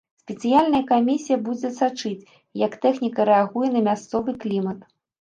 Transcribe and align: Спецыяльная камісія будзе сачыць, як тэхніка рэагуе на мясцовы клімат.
Спецыяльная 0.21 0.79
камісія 0.91 1.37
будзе 1.51 1.71
сачыць, 1.77 2.27
як 2.65 2.81
тэхніка 2.89 3.31
рэагуе 3.33 3.67
на 3.79 3.89
мясцовы 3.93 4.31
клімат. 4.45 4.79